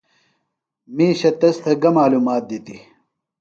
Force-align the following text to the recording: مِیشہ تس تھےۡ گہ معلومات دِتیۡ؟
مِیشہ 0.95 1.31
تس 1.39 1.55
تھےۡ 1.63 1.77
گہ 1.81 1.89
معلومات 1.97 2.43
دِتیۡ؟ 2.49 2.81